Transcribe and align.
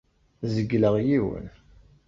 Zegleɣ 0.53 0.95
yiwen. 1.07 1.47